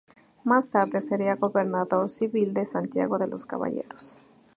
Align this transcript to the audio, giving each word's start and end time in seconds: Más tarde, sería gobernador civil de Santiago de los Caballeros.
Más 0.43 0.71
tarde, 0.71 0.99
sería 1.03 1.35
gobernador 1.35 2.09
civil 2.09 2.55
de 2.55 2.65
Santiago 2.65 3.19
de 3.19 3.27
los 3.27 3.45
Caballeros. 3.45 4.17